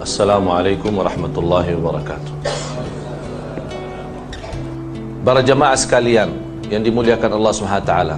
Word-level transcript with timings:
Assalamualaikum 0.00 0.96
warahmatullahi 0.96 1.76
wabarakatuh. 1.76 2.32
Para 5.20 5.44
jemaah 5.44 5.76
sekalian 5.76 6.40
yang 6.72 6.80
dimuliakan 6.80 7.36
Allah 7.36 7.52
taala. 7.84 8.16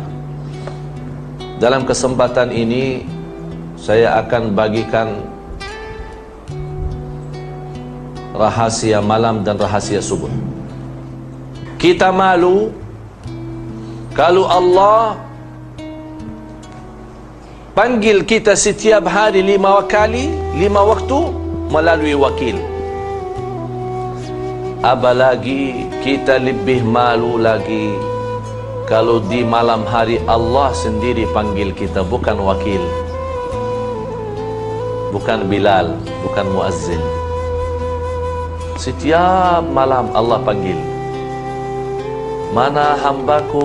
Dalam 1.59 1.83
kesempatan 1.83 2.55
ini 2.55 3.03
saya 3.75 4.15
akan 4.23 4.55
bagikan 4.55 5.27
rahasia 8.31 9.03
malam 9.03 9.43
dan 9.43 9.59
rahasia 9.59 9.99
subuh. 9.99 10.31
Kita 11.83 12.15
malu 12.15 12.71
kalau 14.15 14.47
Allah 14.47 15.19
panggil 17.75 18.23
kita 18.23 18.55
setiap 18.55 19.03
hari 19.11 19.43
lima 19.43 19.83
kali, 19.91 20.31
lima 20.55 20.79
waktu 20.87 21.42
melalui 21.73 22.13
wakil. 22.13 22.61
Apalagi 24.85 25.89
kita 26.05 26.37
lebih 26.37 26.85
malu 26.85 27.41
lagi 27.41 27.97
kalau 28.85 29.25
di 29.25 29.41
malam 29.41 29.89
hari 29.89 30.21
Allah 30.29 30.69
sendiri 30.77 31.25
panggil 31.33 31.73
kita 31.73 32.05
bukan 32.05 32.37
wakil. 32.45 32.83
Bukan 35.17 35.49
Bilal 35.49 35.97
bukan 36.29 36.47
Muazzin. 36.53 37.01
Setiap 38.77 39.65
malam 39.65 40.13
Allah 40.13 40.45
panggil. 40.45 40.77
Mana 42.53 43.01
hambaku 43.01 43.65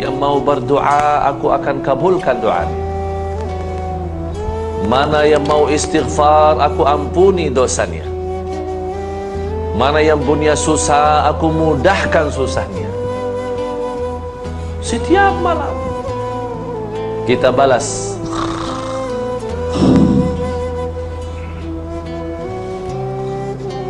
yang 0.00 0.16
mau 0.16 0.40
berdoa 0.40 1.28
aku 1.28 1.52
akan 1.52 1.84
kabulkan 1.84 2.40
doanya 2.40 2.87
Mana 4.86 5.26
yang 5.26 5.42
mau 5.48 5.66
istighfar 5.66 6.60
Aku 6.60 6.86
ampuni 6.86 7.50
dosanya. 7.50 8.06
Mana 9.74 9.98
yang 9.98 10.22
punya 10.22 10.54
susah 10.54 11.26
Aku 11.34 11.50
mudahkan 11.50 12.30
susahnya. 12.30 12.86
Setiap 14.84 15.34
malam 15.42 15.74
Kita 17.26 17.50
balas. 17.50 18.14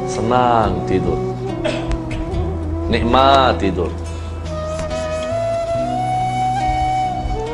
Senang 0.09 0.83
tidur. 0.89 1.17
Nikmat 2.89 3.61
tidur. 3.61 3.93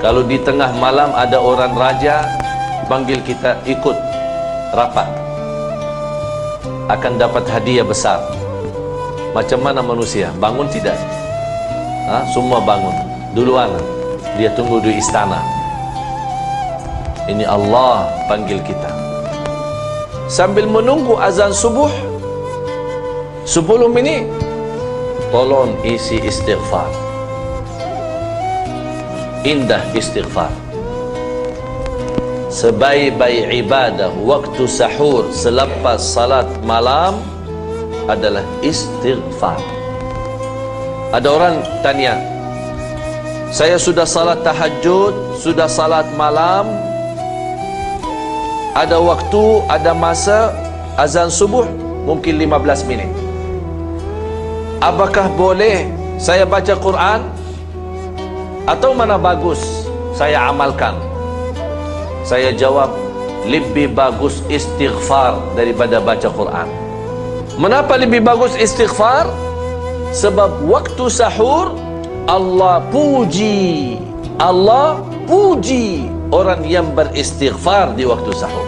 Kalau 0.05 0.20
di 0.20 0.36
tengah 0.36 0.69
malam 0.77 1.17
ada 1.17 1.41
orang 1.41 1.73
raja 1.77 2.44
panggil 2.84 3.20
kita 3.24 3.56
ikut 3.64 3.96
rapat. 4.77 5.08
Akan 6.92 7.16
dapat 7.16 7.48
hadiah 7.48 7.84
besar. 7.84 8.20
Macam 9.32 9.60
mana 9.64 9.80
manusia? 9.80 10.30
Bangun 10.36 10.68
tidak? 10.68 10.96
Ha? 12.08 12.22
semua 12.30 12.60
bangun. 12.60 12.94
Duluan. 13.32 13.72
Dia 14.36 14.52
tunggu 14.52 14.78
di 14.84 15.00
istana. 15.00 15.40
Ini 17.24 17.48
Allah 17.48 18.05
panggil 18.28 18.60
kita. 18.60 18.92
Sambil 20.28 20.68
menunggu 20.68 21.16
azan 21.16 21.52
subuh 21.52 21.88
10 23.48 23.64
minit 23.92 24.28
tolong 25.32 25.72
isi 25.84 26.20
istighfar. 26.20 26.88
Indah 29.44 29.84
istighfar 29.92 30.64
sebaik-baik 32.55 33.66
ibadah 33.66 34.14
waktu 34.22 34.62
sahur 34.70 35.27
selepas 35.34 35.98
salat 35.98 36.47
malam 36.62 37.19
adalah 38.06 38.46
istighfar. 38.62 39.58
Ada 41.11 41.27
orang 41.34 41.56
tanya 41.83 42.14
saya 43.51 43.74
sudah 43.74 44.06
salat 44.06 44.39
tahajud 44.46 45.34
sudah 45.34 45.67
salat 45.67 46.06
malam 46.14 46.70
ada 48.79 49.02
waktu 49.02 49.42
ada 49.67 49.90
masa 49.90 50.55
azan 50.95 51.34
subuh 51.34 51.67
mungkin 52.06 52.39
15 52.39 52.86
minit. 52.86 53.11
Apakah 54.79 55.27
boleh 55.34 55.90
saya 56.23 56.46
baca 56.46 56.79
Quran? 56.79 57.20
Atau 58.64 58.95
mana 58.95 59.18
bagus 59.18 59.90
saya 60.14 60.55
amalkan 60.55 61.14
saya 62.24 62.57
jawab 62.57 62.89
lebih 63.45 63.92
bagus 63.92 64.40
istighfar 64.48 65.36
daripada 65.52 66.01
baca 66.01 66.33
Quran. 66.33 66.64
Mengapa 67.61 68.01
lebih 68.01 68.24
bagus 68.24 68.57
istighfar? 68.57 69.29
Sebab 70.14 70.62
waktu 70.64 71.11
sahur 71.11 71.74
Allah 72.30 72.79
puji 72.89 73.98
Allah 74.40 75.02
puji 75.29 76.08
orang 76.33 76.64
yang 76.64 76.89
beristighfar 76.96 77.92
di 77.92 78.08
waktu 78.08 78.33
sahur. 78.33 78.64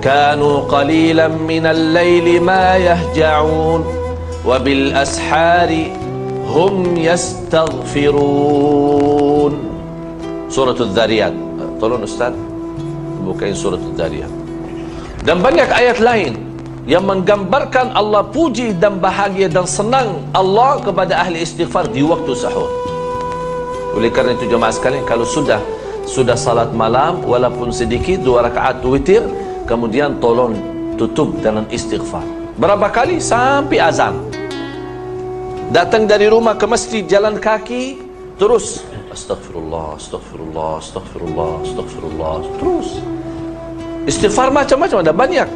Kanu 0.00 0.64
qalilan 0.70 1.36
minal 1.42 1.92
layli 1.92 2.38
ma 2.38 2.78
yahja'un 2.78 3.82
Wabil 4.46 4.94
ashari 4.94 5.90
hum 6.46 6.94
yastaghfirun. 6.94 9.58
Suratul 10.46 10.94
Dhariyat 10.94 11.45
Tolong 11.76 12.02
Ustaz 12.04 12.32
Bukain 13.20 13.52
surat 13.52 13.80
Al-Dariyah 13.82 14.30
Dan 15.26 15.44
banyak 15.44 15.68
ayat 15.68 15.98
lain 16.00 16.32
Yang 16.88 17.04
menggambarkan 17.04 17.92
Allah 17.92 18.24
puji 18.24 18.72
dan 18.80 18.96
bahagia 19.02 19.50
dan 19.50 19.68
senang 19.68 20.24
Allah 20.32 20.80
kepada 20.80 21.18
ahli 21.18 21.42
istighfar 21.42 21.90
di 21.90 22.06
waktu 22.06 22.30
sahur. 22.38 22.70
Oleh 23.98 24.08
kerana 24.08 24.38
itu 24.38 24.46
jemaah 24.46 24.70
sekalian 24.70 25.04
Kalau 25.04 25.26
sudah 25.26 25.58
sudah 26.06 26.38
salat 26.38 26.70
malam 26.70 27.20
Walaupun 27.26 27.74
sedikit 27.74 28.22
dua 28.22 28.46
rakaat 28.46 28.80
witir 28.86 29.26
Kemudian 29.66 30.22
tolong 30.22 30.54
tutup 30.94 31.34
dengan 31.42 31.66
istighfar. 31.68 32.22
Berapa 32.56 32.88
kali? 32.88 33.18
Sampai 33.18 33.82
azan. 33.82 34.16
Datang 35.74 36.06
dari 36.06 36.30
rumah 36.30 36.54
ke 36.54 36.64
masjid 36.64 37.02
jalan 37.02 37.36
kaki 37.42 37.98
Terus 38.38 38.86
أستغفر 39.16 39.54
الله 39.56 39.86
أستغفر 39.96 40.38
الله 40.44 40.70
أستغفر 40.78 41.20
الله 41.24 41.50
أستغفر 41.64 42.02
الله. 42.12 42.34
Terus. 42.60 42.88
استغفار 44.04 44.48
macam-macam. 44.52 44.96
Ada 45.00 45.12
banyak. 45.16 45.48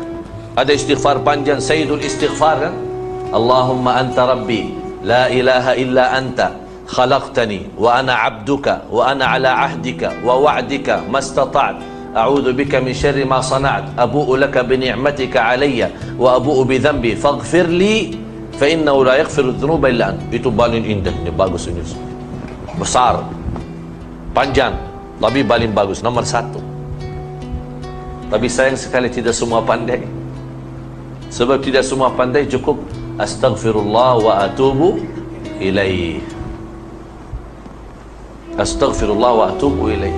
Ada 0.56 0.72
استغفار 0.72 1.20
panjang. 1.20 1.60
سيد 1.60 1.92
الاستغفار 1.92 2.56
kan? 2.56 2.74
اللهم 3.30 3.86
انت 3.86 4.18
ربي 4.18 4.74
لا 5.06 5.30
اله 5.30 5.64
الا 5.78 6.18
انت 6.18 6.40
خلقتني 6.90 7.78
وأنا 7.78 8.12
عبدك 8.12 8.66
وأنا 8.90 9.24
على 9.24 9.48
عهدك 9.48 10.02
ووعدك 10.26 10.88
ما 11.06 11.22
استطعت 11.22 11.78
اعوذ 12.16 12.52
بك 12.58 12.74
من 12.82 12.90
شر 12.90 13.14
ما 13.22 13.38
صنعت 13.38 13.94
ابوء 13.94 14.34
لك 14.36 14.58
بنعمتك 14.58 15.36
علي 15.36 15.86
وابوء 16.18 16.58
بذنبي 16.66 17.22
فاغفر 17.22 17.66
لي 17.70 18.18
فانه 18.58 18.96
لا 19.04 19.14
يغفر 19.22 19.44
الذنوب 19.54 19.86
الا 19.86 20.04
انت 20.10 20.20
itu 20.34 20.50
paling 20.50 20.82
indah 20.82 21.14
bagus 21.38 21.70
ini. 21.70 21.86
Besar. 22.74 23.22
Panjang. 24.40 24.72
Tapi 25.20 25.44
paling 25.44 25.76
bagus 25.76 26.00
nomor 26.00 26.24
satu. 26.24 26.56
Tapi 28.32 28.48
sayang 28.48 28.80
sekali 28.80 29.12
tidak 29.12 29.36
semua 29.36 29.60
pandai. 29.60 30.00
Sebab 31.28 31.60
tidak 31.60 31.84
semua 31.84 32.08
pandai 32.08 32.48
cukup. 32.48 32.80
Astaghfirullah 33.20 34.16
wa 34.16 34.32
atubu 34.48 35.04
ilaih. 35.60 36.24
Astaghfirullah 38.56 39.32
wa 39.36 39.44
atubu 39.52 39.92
ilaih. 39.92 40.16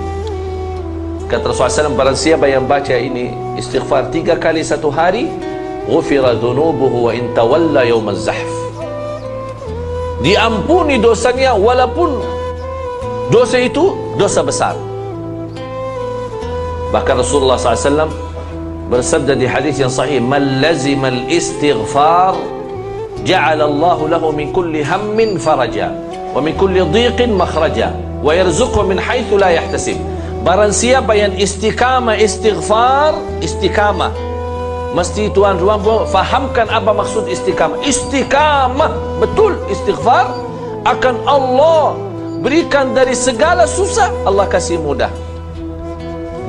Kata 1.27 1.51
Rasulullah 1.51 1.91
SAW 1.91 1.99
barang 1.99 2.15
siapa 2.15 2.47
yang 2.47 2.63
baca 2.63 2.95
ini 2.95 3.35
istighfar 3.59 4.07
tiga 4.07 4.39
kali 4.39 4.63
satu 4.63 4.87
hari 4.87 5.27
ghufira 5.83 6.31
dhunubuhu 6.37 7.09
wa 7.09 7.11
intawalla 7.11 7.83
yawm 7.83 8.07
az-zahf 8.13 8.51
diampuni 10.21 11.01
dosanya 11.01 11.57
walaupun 11.57 12.32
dosa 13.31 13.61
itu 13.61 13.95
dosa 14.19 14.43
besar. 14.43 14.75
Bahkan 16.91 17.15
Rasulullah 17.21 17.57
SAW 17.57 18.11
bersabda 18.91 19.33
di 19.33 19.47
hadis 19.49 19.81
yang 19.81 19.89
sahih 19.89 20.21
man 20.21 20.61
lazima 20.61 21.09
al-istighfar 21.09 22.37
ja'ala 23.25 23.65
Allah 23.65 23.97
lahu 24.17 24.29
min 24.35 24.53
kulli 24.53 24.85
hammin 24.85 25.39
faraja 25.41 25.89
wa 26.35 26.43
min 26.43 26.53
kulli 26.53 26.83
dhiqin 26.93 27.33
makhraja 27.33 27.95
wa 28.21 28.29
yarzuqhu 28.35 28.85
min 28.85 28.99
haythu 28.99 29.39
la 29.39 29.49
yahtasib. 29.55 29.97
Barang 30.43 30.75
siapa 30.75 31.15
yang 31.15 31.31
istiqamah 31.39 32.19
istighfar 32.19 33.15
istiqamah 33.39 34.11
mesti 34.93 35.31
tuan 35.33 35.57
ruang 35.57 35.81
fahamkan 36.11 36.69
apa 36.69 36.93
maksud 36.93 37.25
istiqamah 37.25 37.79
istiqamah 37.81 38.91
betul 39.23 39.55
istighfar 39.71 40.29
akan 40.85 41.15
Allah 41.25 42.12
berikan 42.43 42.91
dari 42.91 43.15
segala 43.15 43.63
susah 43.63 44.11
Allah 44.27 44.45
kasih 44.51 44.83
mudah 44.83 45.09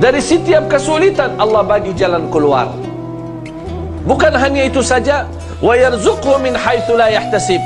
dari 0.03 0.19
setiap 0.19 0.67
kesulitan 0.67 1.39
Allah 1.39 1.63
bagi 1.63 1.95
jalan 1.95 2.27
keluar 2.35 2.67
Bukan 4.05 4.37
hanya 4.37 4.69
itu 4.69 4.85
saja, 4.85 5.25
wa 5.65 5.73
yarzuqhu 5.73 6.37
min 6.45 6.53
haitsu 6.53 6.93
la 6.93 7.09
yahtasib. 7.09 7.57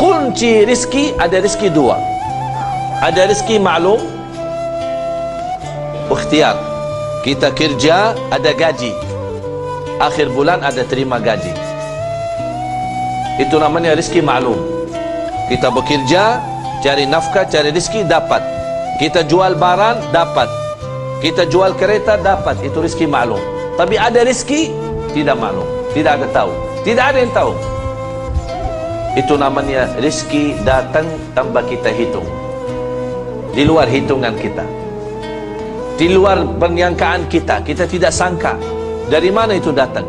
Kunci 0.00 0.64
rizki 0.64 1.12
ada 1.20 1.44
rizki 1.44 1.68
dua. 1.68 2.00
Ada 3.04 3.28
rizki 3.28 3.60
maklum, 3.60 4.00
ikhtiar. 6.08 6.56
Kita 7.20 7.52
kerja 7.52 8.16
ada 8.32 8.50
gaji. 8.56 8.96
Akhir 10.00 10.32
bulan 10.32 10.64
ada 10.64 10.88
terima 10.88 11.20
gaji. 11.20 11.52
Itu 13.36 13.60
namanya 13.60 13.92
rizki 13.92 14.24
maklum. 14.24 14.56
Kita 15.52 15.68
bekerja, 15.68 16.40
cari 16.84 17.08
nafkah, 17.08 17.48
cari 17.48 17.72
rizki 17.72 18.04
dapat. 18.04 18.44
Kita 19.00 19.24
jual 19.24 19.56
barang 19.56 20.12
dapat. 20.12 20.52
Kita 21.24 21.48
jual 21.48 21.72
kereta 21.80 22.20
dapat. 22.20 22.60
Itu 22.60 22.84
rizki 22.84 23.08
maklum. 23.08 23.40
Tapi 23.80 23.96
ada 23.96 24.20
rizki 24.20 24.68
tidak 25.16 25.40
maklum. 25.40 25.64
Tidak 25.96 26.12
ada 26.20 26.28
tahu. 26.28 26.52
Tidak 26.84 27.00
ada 27.00 27.18
yang 27.24 27.32
tahu. 27.32 27.56
Itu 29.16 29.40
namanya 29.40 29.88
rizki 29.96 30.52
datang 30.68 31.08
tanpa 31.32 31.64
kita 31.64 31.88
hitung. 31.88 32.28
Di 33.56 33.64
luar 33.64 33.88
hitungan 33.88 34.36
kita. 34.36 34.68
Di 35.96 36.12
luar 36.12 36.44
penyangkaan 36.60 37.32
kita. 37.32 37.64
Kita 37.64 37.88
tidak 37.88 38.12
sangka. 38.12 38.60
Dari 39.08 39.32
mana 39.32 39.56
itu 39.56 39.72
datang? 39.72 40.04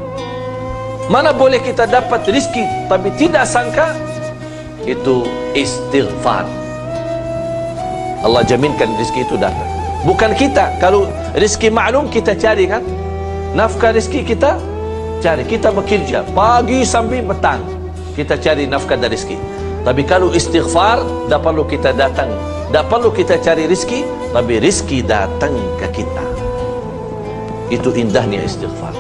Mana 1.07 1.31
boleh 1.31 1.63
kita 1.63 1.88
dapat 1.88 2.27
rizki 2.27 2.68
tapi 2.92 3.16
tidak 3.16 3.48
sangka? 3.48 3.95
Itu 4.83 5.24
istighfar. 5.56 6.64
Allah 8.25 8.42
jaminkan 8.42 8.89
rizki 8.98 9.22
itu 9.22 9.38
datang. 9.38 9.69
Bukan 10.01 10.33
kita. 10.33 10.74
Kalau 10.81 11.06
rizki 11.38 11.69
maklum 11.69 12.10
kita 12.10 12.33
cari 12.33 12.66
kan? 12.66 12.81
Nafkah 13.54 13.94
rizki 13.94 14.25
kita 14.25 14.57
cari 15.25 15.42
kita 15.48 15.74
bekerja 15.74 16.22
pagi 16.38 16.86
sampai 16.86 17.25
petang 17.25 17.62
kita 18.13 18.38
cari 18.38 18.69
nafkah 18.69 18.94
dan 18.94 19.10
rezeki 19.10 19.38
tapi 19.81 20.06
kalau 20.06 20.30
istighfar 20.30 21.01
tak 21.33 21.42
perlu 21.42 21.66
kita 21.66 21.98
datang 21.98 22.30
tak 22.69 22.86
perlu 22.94 23.10
kita 23.10 23.42
cari 23.42 23.66
rezeki 23.66 24.06
tapi 24.30 24.62
rezeki 24.62 25.01
datang 25.01 25.54
ke 25.81 25.88
kita 25.98 26.25
itu 27.74 27.89
indahnya 27.98 28.45
istighfar 28.45 28.94